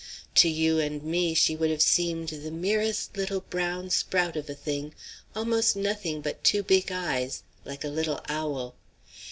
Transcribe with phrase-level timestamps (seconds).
[0.33, 4.55] To you and me she would have seemed the merest little brown sprout of a
[4.55, 4.95] thing,
[5.35, 8.73] almost nothing but two big eyes like a little owl.